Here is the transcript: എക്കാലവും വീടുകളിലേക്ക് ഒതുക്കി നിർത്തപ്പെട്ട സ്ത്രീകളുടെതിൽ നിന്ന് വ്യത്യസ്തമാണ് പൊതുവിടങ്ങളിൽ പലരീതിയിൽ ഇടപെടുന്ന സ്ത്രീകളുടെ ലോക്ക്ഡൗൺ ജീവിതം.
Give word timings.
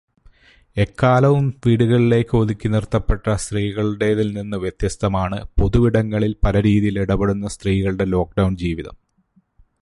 എക്കാലവും 0.77 1.53
വീടുകളിലേക്ക് 1.65 2.37
ഒതുക്കി 2.37 2.67
നിർത്തപ്പെട്ട 2.67 3.33
സ്ത്രീകളുടെതിൽ 3.33 4.33
നിന്ന് 4.37 4.57
വ്യത്യസ്തമാണ് 4.57 5.45
പൊതുവിടങ്ങളിൽ 5.61 6.35
പലരീതിയിൽ 6.45 6.99
ഇടപെടുന്ന 6.99 7.47
സ്ത്രീകളുടെ 7.47 8.05
ലോക്ക്ഡൗൺ 8.05 8.57
ജീവിതം. 8.57 8.97